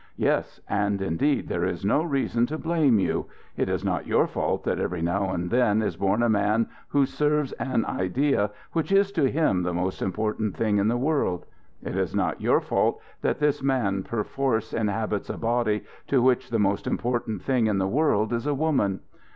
[0.17, 3.27] Yes, and indeed there is no reason to blame you.
[3.55, 7.05] It is not your fault that every now and then is born a man who
[7.05, 11.45] serves an idea which is to him the most important thing in the world.
[11.83, 16.57] It is not your fault that this man perforce inhabits a body to which the
[16.57, 19.01] most important thing in the world is a woman.